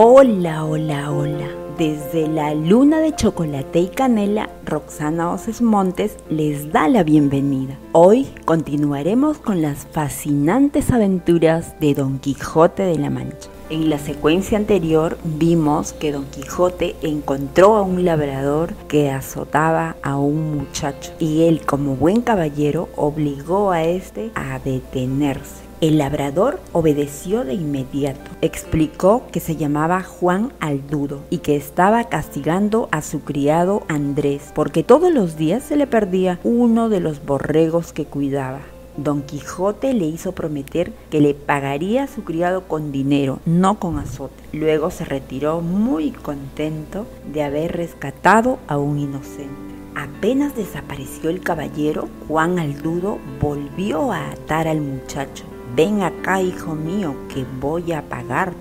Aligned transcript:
Hola, 0.00 0.64
hola, 0.64 1.10
hola. 1.10 1.48
Desde 1.76 2.28
la 2.28 2.54
luna 2.54 3.00
de 3.00 3.16
chocolate 3.16 3.80
y 3.80 3.88
canela, 3.88 4.48
Roxana 4.64 5.32
Oces 5.32 5.60
Montes 5.60 6.16
les 6.30 6.70
da 6.70 6.86
la 6.86 7.02
bienvenida. 7.02 7.76
Hoy 7.90 8.28
continuaremos 8.44 9.38
con 9.38 9.60
las 9.60 9.88
fascinantes 9.90 10.92
aventuras 10.92 11.74
de 11.80 11.94
Don 11.94 12.20
Quijote 12.20 12.84
de 12.84 12.96
la 12.96 13.10
Mancha. 13.10 13.50
En 13.70 13.90
la 13.90 13.98
secuencia 13.98 14.56
anterior 14.56 15.18
vimos 15.24 15.94
que 15.94 16.12
Don 16.12 16.26
Quijote 16.26 16.94
encontró 17.02 17.74
a 17.74 17.82
un 17.82 18.04
labrador 18.04 18.74
que 18.86 19.10
azotaba 19.10 19.96
a 20.04 20.16
un 20.16 20.58
muchacho 20.58 21.10
y 21.18 21.42
él 21.42 21.62
como 21.66 21.96
buen 21.96 22.20
caballero 22.20 22.88
obligó 22.94 23.72
a 23.72 23.82
este 23.82 24.30
a 24.36 24.60
detenerse. 24.60 25.67
El 25.80 25.98
labrador 25.98 26.58
obedeció 26.72 27.44
de 27.44 27.54
inmediato. 27.54 28.32
Explicó 28.40 29.22
que 29.30 29.38
se 29.38 29.54
llamaba 29.54 30.02
Juan 30.02 30.52
Aldudo 30.58 31.20
y 31.30 31.38
que 31.38 31.54
estaba 31.54 32.02
castigando 32.08 32.88
a 32.90 33.00
su 33.00 33.20
criado 33.20 33.84
Andrés 33.86 34.50
porque 34.56 34.82
todos 34.82 35.12
los 35.12 35.36
días 35.36 35.62
se 35.62 35.76
le 35.76 35.86
perdía 35.86 36.40
uno 36.42 36.88
de 36.88 36.98
los 36.98 37.24
borregos 37.24 37.92
que 37.92 38.06
cuidaba. 38.06 38.58
Don 38.96 39.22
Quijote 39.22 39.94
le 39.94 40.06
hizo 40.06 40.32
prometer 40.32 40.90
que 41.10 41.20
le 41.20 41.34
pagaría 41.34 42.02
a 42.02 42.08
su 42.08 42.24
criado 42.24 42.62
con 42.62 42.90
dinero, 42.90 43.38
no 43.46 43.78
con 43.78 43.98
azote. 43.98 44.42
Luego 44.52 44.90
se 44.90 45.04
retiró 45.04 45.60
muy 45.60 46.10
contento 46.10 47.06
de 47.32 47.44
haber 47.44 47.76
rescatado 47.76 48.58
a 48.66 48.78
un 48.78 48.98
inocente. 48.98 49.68
Apenas 49.94 50.56
desapareció 50.56 51.30
el 51.30 51.40
caballero, 51.40 52.08
Juan 52.26 52.58
Aldudo 52.58 53.18
volvió 53.40 54.10
a 54.10 54.30
atar 54.30 54.66
al 54.66 54.80
muchacho 54.80 55.44
Ven 55.78 56.02
acá, 56.02 56.42
hijo 56.42 56.74
mío, 56.74 57.14
que 57.32 57.46
voy 57.60 57.92
a 57.92 58.02
pagarte, 58.02 58.56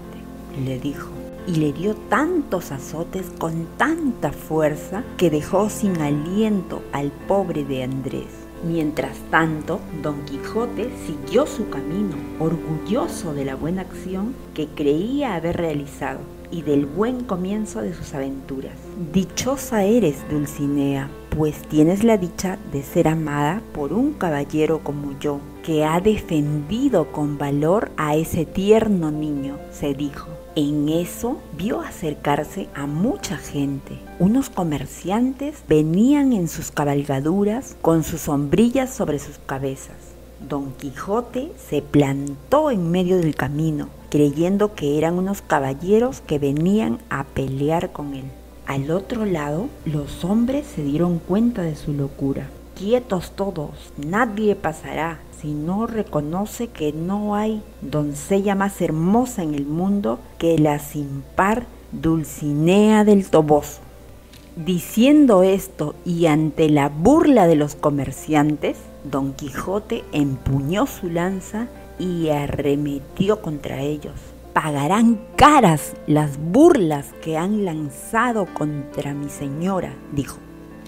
le 0.63 0.79
dijo. 0.79 1.09
Y 1.47 1.55
le 1.55 1.73
dio 1.73 1.95
tantos 1.95 2.71
azotes 2.71 3.25
con 3.39 3.65
tanta 3.75 4.31
fuerza 4.31 5.03
que 5.17 5.31
dejó 5.31 5.67
sin 5.71 5.99
aliento 5.99 6.83
al 6.91 7.11
pobre 7.27 7.63
de 7.63 7.81
Andrés. 7.81 8.27
Mientras 8.63 9.17
tanto, 9.31 9.79
don 10.03 10.25
Quijote 10.25 10.91
siguió 11.07 11.47
su 11.47 11.67
camino, 11.69 12.15
orgulloso 12.37 13.33
de 13.33 13.45
la 13.45 13.55
buena 13.55 13.81
acción 13.81 14.35
que 14.53 14.67
creía 14.67 15.33
haber 15.33 15.57
realizado 15.57 16.19
y 16.51 16.61
del 16.61 16.85
buen 16.85 17.23
comienzo 17.23 17.81
de 17.81 17.93
sus 17.93 18.13
aventuras. 18.13 18.73
Dichosa 19.13 19.83
eres, 19.83 20.17
Dulcinea, 20.29 21.09
pues 21.29 21.61
tienes 21.63 22.03
la 22.03 22.17
dicha 22.17 22.57
de 22.71 22.83
ser 22.83 23.07
amada 23.07 23.61
por 23.73 23.93
un 23.93 24.13
caballero 24.13 24.83
como 24.83 25.17
yo, 25.19 25.39
que 25.63 25.85
ha 25.85 25.99
defendido 25.99 27.11
con 27.11 27.37
valor 27.37 27.91
a 27.97 28.15
ese 28.15 28.45
tierno 28.45 29.11
niño, 29.11 29.57
se 29.71 29.93
dijo. 29.93 30.29
En 30.55 30.89
eso 30.89 31.37
vio 31.55 31.81
acercarse 31.81 32.67
a 32.73 32.87
mucha 32.87 33.37
gente. 33.37 33.99
Unos 34.17 34.49
comerciantes 34.49 35.61
venían 35.69 36.33
en 36.33 36.47
sus 36.47 36.71
cabalgaduras 36.71 37.75
con 37.81 38.03
sus 38.03 38.21
sombrillas 38.21 38.91
sobre 38.91 39.19
sus 39.19 39.37
cabezas. 39.37 39.95
Don 40.39 40.71
Quijote 40.73 41.51
se 41.69 41.83
plantó 41.83 42.71
en 42.71 42.89
medio 42.89 43.17
del 43.17 43.35
camino, 43.35 43.89
creyendo 44.09 44.73
que 44.73 44.97
eran 44.97 45.17
unos 45.17 45.41
caballeros 45.41 46.21
que 46.21 46.39
venían 46.39 46.99
a 47.09 47.23
pelear 47.23 47.91
con 47.91 48.13
él. 48.13 48.25
Al 48.65 48.91
otro 48.91 49.25
lado, 49.25 49.67
los 49.85 50.25
hombres 50.25 50.65
se 50.75 50.83
dieron 50.83 51.19
cuenta 51.19 51.61
de 51.61 51.75
su 51.75 51.93
locura. 51.93 52.49
Quietos 52.75 53.31
todos, 53.31 53.71
nadie 53.97 54.55
pasará 54.55 55.19
si 55.41 55.53
no 55.53 55.87
reconoce 55.87 56.67
que 56.67 56.91
no 56.93 57.35
hay 57.35 57.61
doncella 57.81 58.55
más 58.55 58.81
hermosa 58.81 59.43
en 59.43 59.55
el 59.55 59.65
mundo 59.65 60.19
que 60.37 60.57
la 60.57 60.79
sin 60.79 61.23
par 61.35 61.65
Dulcinea 61.91 63.03
del 63.03 63.29
Toboso. 63.29 63.79
Diciendo 64.57 65.43
esto 65.43 65.95
y 66.03 66.25
ante 66.25 66.69
la 66.69 66.89
burla 66.89 67.47
de 67.47 67.55
los 67.55 67.75
comerciantes, 67.75 68.77
Don 69.03 69.33
Quijote 69.33 70.03
empuñó 70.11 70.87
su 70.87 71.09
lanza 71.09 71.67
y 71.99 72.29
arremetió 72.29 73.41
contra 73.41 73.81
ellos 73.81 74.13
pagarán 74.57 75.19
caras 75.35 75.93
las 76.07 76.39
burlas 76.39 77.13
que 77.21 77.37
han 77.37 77.63
lanzado 77.63 78.47
contra 78.55 79.13
mi 79.13 79.29
señora, 79.29 79.93
dijo. 80.13 80.39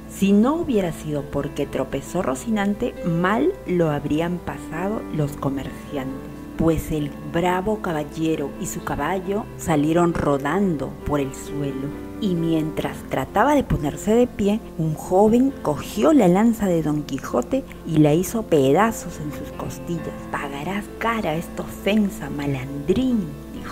Si 0.09 0.31
no 0.31 0.55
hubiera 0.55 0.91
sido 0.91 1.21
porque 1.21 1.67
tropezó 1.67 2.23
Rocinante, 2.23 2.95
mal 3.05 3.53
lo 3.67 3.91
habrían 3.91 4.39
pasado 4.39 5.03
los 5.15 5.33
comerciantes, 5.33 6.31
pues 6.57 6.91
el 6.91 7.11
bravo 7.31 7.79
caballero 7.83 8.49
y 8.59 8.65
su 8.65 8.83
caballo 8.83 9.45
salieron 9.57 10.15
rodando 10.15 10.89
por 11.05 11.19
el 11.19 11.31
suelo. 11.35 12.08
Y 12.21 12.35
mientras 12.35 12.97
trataba 13.09 13.55
de 13.55 13.63
ponerse 13.63 14.13
de 14.13 14.27
pie, 14.27 14.59
un 14.77 14.93
joven 14.93 15.53
cogió 15.61 16.13
la 16.13 16.27
lanza 16.27 16.67
de 16.67 16.83
Don 16.83 17.03
Quijote 17.03 17.63
y 17.87 17.97
la 17.97 18.13
hizo 18.13 18.43
pedazos 18.43 19.19
en 19.19 19.31
sus 19.31 19.51
costillas. 19.57 20.13
Pagarás 20.31 20.85
cara 20.99 21.35
esta 21.35 21.63
ofensa, 21.63 22.29
malandrín, 22.29 23.27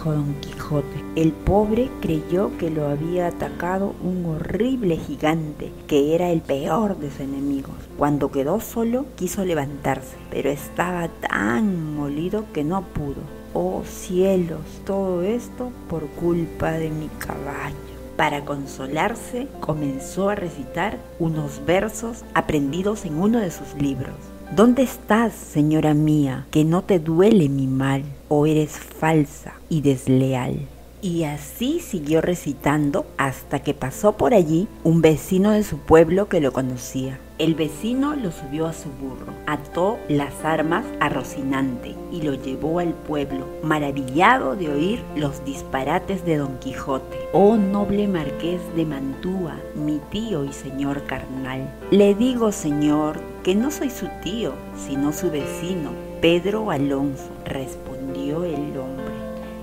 Don 0.08 0.36
Quijote. 0.36 1.04
El 1.18 1.34
pobre 1.34 1.90
creyó 2.00 2.58
que 2.58 2.70
lo 2.70 2.88
había 2.88 3.28
atacado 3.28 3.94
un 4.02 4.26
horrible 4.26 4.96
gigante, 4.96 5.74
que 5.86 6.16
era 6.16 6.30
el 6.30 6.40
peor 6.40 6.98
de 6.98 7.12
sus 7.12 7.20
enemigos. 7.20 7.76
Cuando 7.98 8.32
quedó 8.32 8.62
solo, 8.62 9.06
quiso 9.18 9.44
levantarse, 9.44 10.16
pero 10.32 10.50
estaba 10.50 11.10
tan 11.10 11.96
molido 11.96 12.46
que 12.54 12.64
no 12.64 12.84
pudo. 12.84 13.22
Oh 13.54 13.84
cielos, 13.86 14.62
todo 14.86 15.24
esto 15.24 15.72
por 15.90 16.06
culpa 16.08 16.72
de 16.72 16.90
mi 16.90 17.10
caballo. 17.20 17.87
Para 18.18 18.46
consolarse, 18.46 19.48
comenzó 19.60 20.30
a 20.30 20.36
recitar 20.36 20.98
unos 21.20 21.64
versos 21.68 22.26
aprendidos 22.34 23.06
en 23.06 23.22
uno 23.22 23.40
de 23.40 23.52
sus 23.52 23.76
libros. 23.80 24.16
¿Dónde 24.56 24.82
estás, 24.82 25.34
señora 25.34 25.94
mía, 25.94 26.48
que 26.50 26.66
no 26.66 26.84
te 26.84 26.98
duele 26.98 27.48
mi 27.48 27.68
mal, 27.68 28.04
o 28.28 28.48
eres 28.48 28.72
falsa 28.72 29.54
y 29.70 29.82
desleal? 29.82 30.68
Y 31.00 31.26
así 31.26 31.80
siguió 31.80 32.22
recitando 32.22 33.06
hasta 33.20 33.60
que 33.60 33.76
pasó 33.76 34.14
por 34.18 34.34
allí 34.34 34.68
un 34.84 35.04
vecino 35.04 35.52
de 35.52 35.64
su 35.64 35.78
pueblo 35.78 36.28
que 36.28 36.42
lo 36.42 36.52
conocía. 36.52 37.20
El 37.38 37.54
vecino 37.54 38.16
lo 38.16 38.32
subió 38.32 38.66
a 38.66 38.74
su 38.74 38.90
burro, 38.90 39.32
ató 39.46 40.00
las 40.10 40.44
armas 40.44 40.84
a 41.00 41.08
Rocinante 41.08 41.94
y 42.12 42.24
lo 42.24 42.34
llevó 42.34 42.80
al 42.80 42.96
pueblo, 42.96 43.46
maravillado 43.62 44.56
de 44.56 44.70
oír 44.70 45.04
los 45.16 45.46
disparates 45.46 46.26
de 46.26 46.38
Don 46.38 46.58
Quijote. 46.58 47.16
Oh 47.34 47.56
noble 47.56 48.08
marqués 48.08 48.60
de 48.76 48.86
Mantua, 48.86 49.54
mi 49.76 50.00
tío 50.10 50.46
y 50.46 50.52
señor 50.52 51.04
carnal. 51.04 51.72
Le 51.92 52.16
digo, 52.16 52.52
señor, 52.52 53.20
que 53.44 53.54
no 53.54 53.70
soy 53.70 53.92
su 53.92 54.08
tío, 54.24 54.54
sino 54.76 55.14
su 55.14 55.30
vecino, 55.30 55.92
Pedro 56.22 56.72
Alonso, 56.72 57.30
respondió 57.46 58.46
el 58.46 58.76
hombre. 58.80 59.07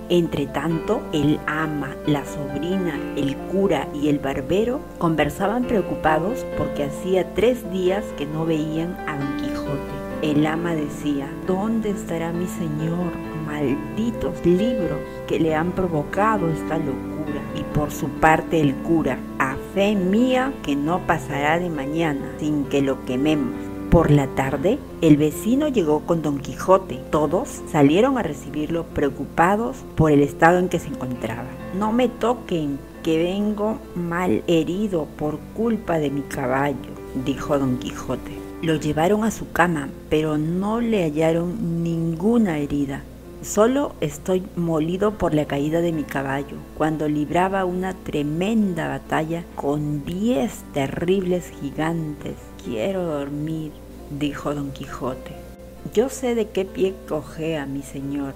Entre 0.07 0.45
tanto, 0.45 1.01
el 1.13 1.39
ama, 1.47 1.95
la 2.05 2.23
sobrina, 2.25 2.99
el 3.15 3.35
cura 3.51 3.87
y 3.91 4.09
el 4.09 4.19
barbero 4.19 4.79
conversaban 4.99 5.63
preocupados 5.63 6.45
porque 6.59 6.83
hacía 6.83 7.33
tres 7.33 7.71
días 7.71 8.05
que 8.15 8.27
no 8.27 8.45
veían 8.45 8.95
a 9.07 9.17
Don 9.17 9.37
Quijote. 9.37 10.05
El 10.21 10.45
ama 10.45 10.75
decía, 10.75 11.27
¿dónde 11.47 11.89
estará 11.89 12.31
mi 12.31 12.45
señor? 12.45 13.13
Malditos 13.47 14.45
libros 14.45 14.99
que 15.27 15.39
le 15.39 15.55
han 15.55 15.71
provocado 15.71 16.51
esta 16.51 16.77
locura. 16.77 17.41
Y 17.55 17.63
por 17.75 17.89
su 17.89 18.07
parte 18.07 18.61
el 18.61 18.75
cura, 18.75 19.17
a 19.39 19.55
fe 19.73 19.95
mía 19.95 20.53
que 20.61 20.75
no 20.75 20.99
pasará 21.07 21.57
de 21.57 21.71
mañana 21.71 22.31
sin 22.37 22.65
que 22.65 22.83
lo 22.83 23.03
quememos. 23.05 23.74
Por 23.89 24.11
la 24.11 24.27
tarde, 24.27 24.77
el 25.01 25.15
vecino 25.15 25.67
llegó 25.67 26.01
con 26.01 26.21
Don 26.21 26.39
Quijote. 26.39 26.99
Todos 27.11 27.61
salieron 27.71 28.17
a 28.17 28.23
recibirlo 28.23 28.83
preocupados 28.83 29.77
por 29.95 30.11
el 30.11 30.21
estado 30.21 30.59
en 30.59 30.67
que 30.69 30.79
se 30.79 30.89
encontraba. 30.89 31.47
No 31.77 31.93
me 31.93 32.09
toquen, 32.09 32.77
que 33.03 33.19
vengo 33.19 33.77
mal 33.95 34.43
herido 34.47 35.05
por 35.15 35.37
culpa 35.55 35.99
de 35.99 36.09
mi 36.09 36.21
caballo, 36.21 36.89
dijo 37.23 37.57
Don 37.59 37.77
Quijote. 37.77 38.31
Lo 38.63 38.75
llevaron 38.75 39.23
a 39.23 39.31
su 39.31 39.51
cama, 39.51 39.89
pero 40.09 40.39
no 40.39 40.81
le 40.81 41.03
hallaron 41.03 41.83
ninguna 41.83 42.57
herida. 42.57 43.03
Solo 43.45 43.93
estoy 44.01 44.43
molido 44.55 45.19
por 45.19 45.35
la 45.35 45.45
caída 45.45 45.79
de 45.81 45.91
mi 45.91 46.03
caballo, 46.03 46.57
cuando 46.75 47.07
libraba 47.07 47.63
una 47.63 47.93
tremenda 47.93 48.87
batalla 48.87 49.43
con 49.55 50.03
diez 50.03 50.63
terribles 50.73 51.51
gigantes. 51.61 52.33
Quiero 52.65 53.03
dormir 53.03 53.71
dijo 54.09 54.55
don 54.55 54.71
Quijote. 54.71 55.33
Yo 55.93 56.09
sé 56.09 56.33
de 56.33 56.47
qué 56.47 56.65
pie 56.65 56.95
cojea 57.07 57.67
mi 57.67 57.83
señor. 57.83 58.33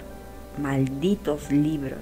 Malditos 0.62 1.52
libros, 1.52 2.00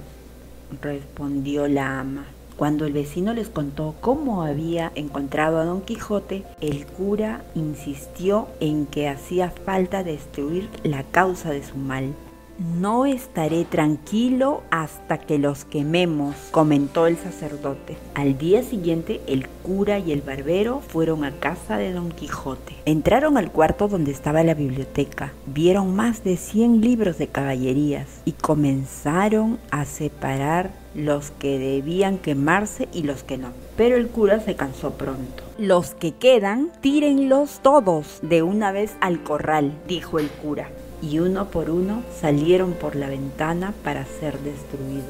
respondió 0.82 1.66
la 1.66 2.00
ama. 2.00 2.26
Cuando 2.58 2.84
el 2.84 2.92
vecino 2.92 3.32
les 3.32 3.48
contó 3.48 3.94
cómo 4.02 4.42
había 4.42 4.92
encontrado 4.96 5.58
a 5.60 5.64
don 5.64 5.80
Quijote, 5.80 6.44
el 6.60 6.84
cura 6.84 7.42
insistió 7.54 8.48
en 8.60 8.84
que 8.84 9.08
hacía 9.08 9.50
falta 9.50 10.04
destruir 10.04 10.68
la 10.82 11.04
causa 11.04 11.50
de 11.50 11.64
su 11.64 11.76
mal. 11.76 12.12
No 12.58 13.06
estaré 13.06 13.64
tranquilo 13.64 14.64
hasta 14.72 15.18
que 15.18 15.38
los 15.38 15.64
quememos, 15.64 16.34
comentó 16.50 17.06
el 17.06 17.16
sacerdote. 17.16 17.96
Al 18.14 18.36
día 18.36 18.64
siguiente, 18.64 19.20
el 19.28 19.46
cura 19.46 20.00
y 20.00 20.10
el 20.10 20.22
barbero 20.22 20.80
fueron 20.80 21.22
a 21.22 21.30
casa 21.30 21.78
de 21.78 21.92
Don 21.92 22.10
Quijote. 22.10 22.74
Entraron 22.84 23.38
al 23.38 23.52
cuarto 23.52 23.86
donde 23.86 24.10
estaba 24.10 24.42
la 24.42 24.54
biblioteca, 24.54 25.32
vieron 25.46 25.94
más 25.94 26.24
de 26.24 26.36
100 26.36 26.80
libros 26.80 27.16
de 27.16 27.28
caballerías 27.28 28.08
y 28.24 28.32
comenzaron 28.32 29.60
a 29.70 29.84
separar 29.84 30.72
los 30.96 31.30
que 31.30 31.60
debían 31.60 32.18
quemarse 32.18 32.88
y 32.92 33.04
los 33.04 33.22
que 33.22 33.38
no. 33.38 33.50
Pero 33.76 33.94
el 33.94 34.08
cura 34.08 34.40
se 34.40 34.56
cansó 34.56 34.94
pronto. 34.94 35.44
Los 35.58 35.94
que 35.94 36.14
quedan, 36.14 36.72
tírenlos 36.80 37.60
todos 37.62 38.18
de 38.22 38.42
una 38.42 38.72
vez 38.72 38.96
al 39.00 39.22
corral, 39.22 39.74
dijo 39.86 40.18
el 40.18 40.28
cura 40.28 40.70
y 41.02 41.18
uno 41.18 41.50
por 41.50 41.70
uno 41.70 42.02
salieron 42.20 42.72
por 42.72 42.96
la 42.96 43.08
ventana 43.08 43.74
para 43.84 44.04
ser 44.04 44.38
destruidos. 44.40 45.04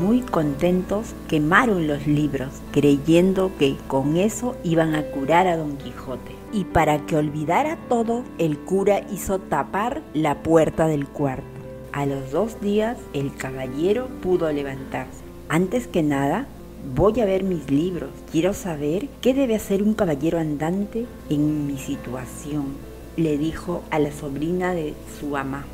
Muy 0.00 0.20
contentos 0.20 1.12
quemaron 1.28 1.88
los 1.88 2.06
libros, 2.06 2.50
creyendo 2.70 3.50
que 3.58 3.76
con 3.88 4.16
eso 4.16 4.54
iban 4.62 4.94
a 4.94 5.02
curar 5.02 5.48
a 5.48 5.56
Don 5.56 5.76
Quijote. 5.76 6.36
Y 6.52 6.64
para 6.64 7.04
que 7.04 7.16
olvidara 7.16 7.76
todo, 7.88 8.22
el 8.38 8.58
cura 8.58 9.00
hizo 9.10 9.40
tapar 9.40 10.02
la 10.14 10.42
puerta 10.42 10.86
del 10.86 11.08
cuarto. 11.08 11.42
A 11.90 12.06
los 12.06 12.30
dos 12.30 12.60
días 12.60 12.96
el 13.12 13.34
caballero 13.34 14.08
pudo 14.22 14.52
levantarse. 14.52 15.24
Antes 15.48 15.88
que 15.88 16.04
nada, 16.04 16.46
voy 16.94 17.20
a 17.20 17.24
ver 17.24 17.42
mis 17.42 17.68
libros. 17.68 18.10
Quiero 18.30 18.54
saber 18.54 19.08
qué 19.20 19.34
debe 19.34 19.56
hacer 19.56 19.82
un 19.82 19.94
caballero 19.94 20.38
andante 20.38 21.06
en 21.28 21.66
mi 21.66 21.76
situación 21.76 22.91
le 23.16 23.38
dijo 23.38 23.82
a 23.90 23.98
la 23.98 24.12
sobrina 24.12 24.72
de 24.74 24.94
su 25.18 25.36
ama, 25.36 25.64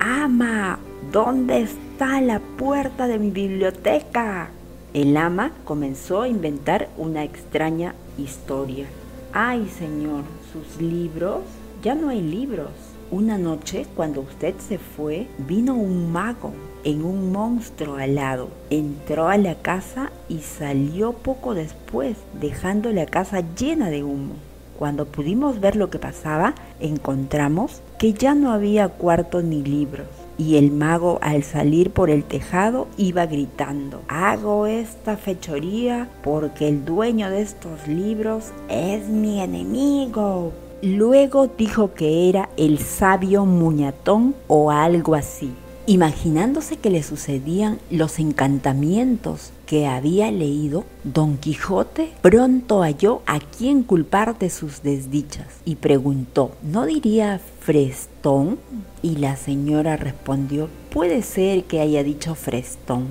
Ama, 0.00 0.78
¿dónde 1.12 1.62
está 1.62 2.20
la 2.20 2.40
puerta 2.40 3.06
de 3.06 3.18
mi 3.18 3.30
biblioteca? 3.30 4.50
El 4.94 5.16
ama 5.16 5.52
comenzó 5.64 6.22
a 6.22 6.28
inventar 6.28 6.88
una 6.96 7.24
extraña 7.24 7.94
historia. 8.16 8.86
Ay, 9.32 9.68
señor, 9.68 10.22
sus 10.52 10.80
libros, 10.80 11.40
ya 11.82 11.94
no 11.94 12.08
hay 12.10 12.22
libros. 12.22 12.70
Una 13.10 13.38
noche, 13.38 13.86
cuando 13.96 14.20
usted 14.20 14.54
se 14.58 14.78
fue, 14.78 15.26
vino 15.38 15.74
un 15.74 16.12
mago 16.12 16.52
en 16.84 17.04
un 17.04 17.32
monstruo 17.32 17.96
alado. 17.96 18.48
Entró 18.70 19.28
a 19.28 19.36
la 19.36 19.56
casa 19.56 20.10
y 20.28 20.40
salió 20.40 21.12
poco 21.12 21.54
después, 21.54 22.16
dejando 22.40 22.92
la 22.92 23.06
casa 23.06 23.42
llena 23.56 23.90
de 23.90 24.04
humo. 24.04 24.34
Cuando 24.78 25.06
pudimos 25.06 25.58
ver 25.58 25.74
lo 25.74 25.90
que 25.90 25.98
pasaba, 25.98 26.54
encontramos 26.78 27.82
que 27.98 28.12
ya 28.12 28.34
no 28.34 28.52
había 28.52 28.88
cuarto 28.88 29.42
ni 29.42 29.62
libros. 29.62 30.06
Y 30.38 30.56
el 30.56 30.70
mago 30.70 31.18
al 31.20 31.42
salir 31.42 31.90
por 31.90 32.10
el 32.10 32.22
tejado 32.22 32.86
iba 32.96 33.26
gritando, 33.26 34.02
hago 34.06 34.66
esta 34.68 35.16
fechoría 35.16 36.08
porque 36.22 36.68
el 36.68 36.84
dueño 36.84 37.28
de 37.28 37.42
estos 37.42 37.88
libros 37.88 38.52
es 38.68 39.08
mi 39.08 39.40
enemigo. 39.40 40.52
Luego 40.80 41.48
dijo 41.48 41.92
que 41.92 42.28
era 42.28 42.48
el 42.56 42.78
sabio 42.78 43.44
muñatón 43.46 44.36
o 44.46 44.70
algo 44.70 45.16
así 45.16 45.52
imaginándose 45.88 46.76
que 46.76 46.90
le 46.90 47.02
sucedían 47.02 47.78
los 47.90 48.18
encantamientos 48.18 49.52
que 49.64 49.86
había 49.86 50.30
leído, 50.30 50.84
Don 51.02 51.38
Quijote 51.38 52.12
pronto 52.20 52.82
halló 52.82 53.22
a 53.24 53.40
quién 53.40 53.82
culpar 53.82 54.38
de 54.38 54.50
sus 54.50 54.82
desdichas 54.82 55.46
y 55.64 55.76
preguntó, 55.76 56.52
¿no 56.62 56.84
diría 56.84 57.40
Frestón? 57.60 58.58
Y 59.00 59.16
la 59.16 59.36
señora 59.36 59.96
respondió, 59.96 60.68
puede 60.92 61.22
ser 61.22 61.64
que 61.64 61.80
haya 61.80 62.04
dicho 62.04 62.34
Frestón. 62.34 63.06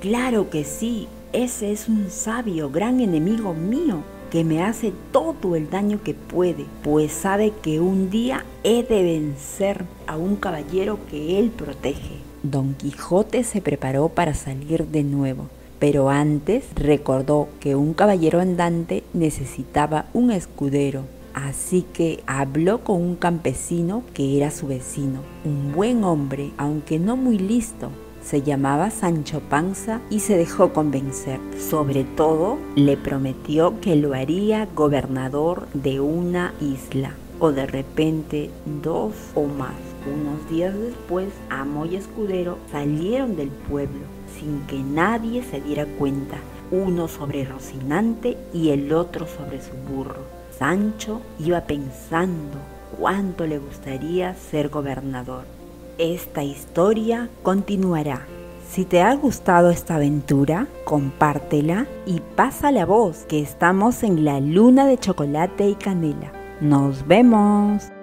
Claro 0.00 0.50
que 0.50 0.64
sí, 0.64 1.08
ese 1.32 1.72
es 1.72 1.88
un 1.88 2.10
sabio, 2.10 2.70
gran 2.70 3.00
enemigo 3.00 3.54
mío 3.54 4.02
que 4.30 4.44
me 4.44 4.62
hace 4.62 4.92
todo 5.12 5.56
el 5.56 5.70
daño 5.70 6.00
que 6.02 6.14
puede, 6.14 6.66
pues 6.82 7.12
sabe 7.12 7.52
que 7.62 7.80
un 7.80 8.10
día 8.10 8.44
he 8.64 8.82
de 8.82 9.02
vencer 9.02 9.84
a 10.06 10.16
un 10.16 10.36
caballero 10.36 10.98
que 11.10 11.38
él 11.38 11.50
protege. 11.50 12.16
Don 12.42 12.74
Quijote 12.74 13.42
se 13.44 13.60
preparó 13.60 14.08
para 14.08 14.34
salir 14.34 14.86
de 14.86 15.02
nuevo, 15.02 15.46
pero 15.78 16.08
antes 16.08 16.64
recordó 16.74 17.48
que 17.60 17.74
un 17.74 17.94
caballero 17.94 18.40
andante 18.40 19.02
necesitaba 19.12 20.06
un 20.12 20.30
escudero, 20.30 21.02
así 21.34 21.84
que 21.92 22.22
habló 22.26 22.84
con 22.84 23.02
un 23.02 23.16
campesino 23.16 24.02
que 24.14 24.36
era 24.36 24.50
su 24.50 24.68
vecino, 24.68 25.20
un 25.44 25.72
buen 25.72 26.04
hombre, 26.04 26.52
aunque 26.58 26.98
no 26.98 27.16
muy 27.16 27.38
listo, 27.38 27.90
se 28.28 28.42
llamaba 28.42 28.90
Sancho 28.90 29.40
Panza 29.40 30.00
y 30.10 30.20
se 30.20 30.36
dejó 30.36 30.74
convencer. 30.74 31.40
Sobre 31.58 32.04
todo, 32.04 32.58
le 32.76 32.98
prometió 32.98 33.80
que 33.80 33.96
lo 33.96 34.12
haría 34.12 34.68
gobernador 34.74 35.66
de 35.72 36.00
una 36.00 36.52
isla 36.60 37.14
o 37.38 37.52
de 37.52 37.66
repente 37.66 38.50
dos 38.82 39.14
o 39.34 39.44
más. 39.46 39.72
Unos 40.06 40.48
días 40.50 40.78
después, 40.78 41.28
Amo 41.48 41.86
y 41.86 41.96
Escudero 41.96 42.58
salieron 42.70 43.34
del 43.34 43.48
pueblo 43.48 44.00
sin 44.38 44.60
que 44.66 44.78
nadie 44.78 45.42
se 45.42 45.62
diera 45.62 45.86
cuenta, 45.86 46.36
uno 46.70 47.08
sobre 47.08 47.46
Rocinante 47.46 48.36
y 48.52 48.70
el 48.70 48.92
otro 48.92 49.26
sobre 49.26 49.62
su 49.62 49.72
burro. 49.90 50.20
Sancho 50.58 51.22
iba 51.38 51.62
pensando 51.62 52.58
cuánto 52.98 53.46
le 53.46 53.58
gustaría 53.58 54.34
ser 54.34 54.68
gobernador 54.68 55.57
esta 55.98 56.42
historia 56.42 57.28
continuará. 57.42 58.26
Si 58.70 58.84
te 58.84 59.02
ha 59.02 59.14
gustado 59.14 59.70
esta 59.70 59.96
aventura, 59.96 60.68
compártela 60.84 61.86
y 62.06 62.20
pasa 62.36 62.70
la 62.70 62.86
voz 62.86 63.24
que 63.28 63.40
estamos 63.40 64.02
en 64.02 64.24
la 64.24 64.40
luna 64.40 64.86
de 64.86 64.98
chocolate 64.98 65.68
y 65.68 65.74
canela. 65.74 66.32
Nos 66.60 67.06
vemos. 67.06 67.97